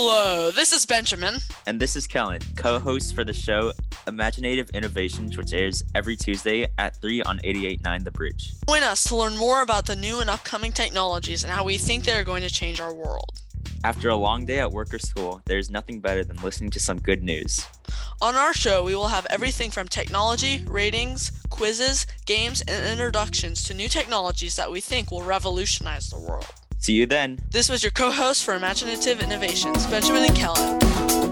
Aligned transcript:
Hello, 0.00 0.52
this 0.52 0.72
is 0.72 0.86
Benjamin. 0.86 1.38
And 1.66 1.80
this 1.80 1.96
is 1.96 2.06
Kellen, 2.06 2.40
co 2.54 2.78
host 2.78 3.16
for 3.16 3.24
the 3.24 3.32
show 3.32 3.72
Imaginative 4.06 4.70
Innovations, 4.70 5.36
which 5.36 5.52
airs 5.52 5.82
every 5.92 6.14
Tuesday 6.14 6.68
at 6.78 6.94
3 7.00 7.22
on 7.22 7.40
88.9 7.40 8.04
The 8.04 8.12
Bridge. 8.12 8.52
Join 8.68 8.84
us 8.84 9.02
to 9.08 9.16
learn 9.16 9.36
more 9.36 9.60
about 9.60 9.86
the 9.86 9.96
new 9.96 10.20
and 10.20 10.30
upcoming 10.30 10.70
technologies 10.70 11.42
and 11.42 11.52
how 11.52 11.64
we 11.64 11.78
think 11.78 12.04
they 12.04 12.12
are 12.12 12.22
going 12.22 12.44
to 12.44 12.48
change 12.48 12.80
our 12.80 12.94
world. 12.94 13.42
After 13.82 14.08
a 14.08 14.14
long 14.14 14.46
day 14.46 14.60
at 14.60 14.70
work 14.70 14.94
or 14.94 15.00
school, 15.00 15.42
there 15.46 15.58
is 15.58 15.68
nothing 15.68 15.98
better 15.98 16.22
than 16.22 16.36
listening 16.36 16.70
to 16.70 16.80
some 16.80 17.00
good 17.00 17.24
news. 17.24 17.66
On 18.22 18.36
our 18.36 18.54
show, 18.54 18.84
we 18.84 18.94
will 18.94 19.08
have 19.08 19.26
everything 19.30 19.72
from 19.72 19.88
technology, 19.88 20.64
ratings, 20.68 21.32
quizzes, 21.50 22.06
games, 22.24 22.62
and 22.68 22.86
introductions 22.86 23.64
to 23.64 23.74
new 23.74 23.88
technologies 23.88 24.54
that 24.54 24.70
we 24.70 24.80
think 24.80 25.10
will 25.10 25.24
revolutionize 25.24 26.08
the 26.08 26.20
world. 26.20 26.46
See 26.78 26.94
you 26.94 27.06
then. 27.06 27.38
This 27.50 27.68
was 27.68 27.82
your 27.82 27.92
co 27.92 28.10
host 28.10 28.44
for 28.44 28.54
Imaginative 28.54 29.20
Innovations, 29.20 29.86
Benjamin 29.86 30.24
and 30.24 30.36
Kellen. 30.36 31.27